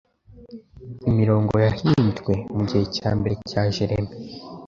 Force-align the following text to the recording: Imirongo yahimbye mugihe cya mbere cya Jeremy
Imirongo 1.09 1.53
yahimbye 1.65 2.33
mugihe 2.55 2.83
cya 2.95 3.09
mbere 3.17 3.35
cya 3.49 3.61
Jeremy 3.75 4.11